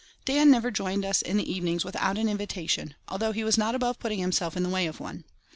[0.25, 3.99] Dan never joined us in the evenings without an invitation, although he was not above
[3.99, 5.25] putting himself in the way of one.